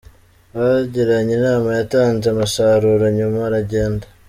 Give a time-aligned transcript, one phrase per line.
[0.55, 4.05] Bagiranye inama yatanze umusaruro, nyuma aragenda.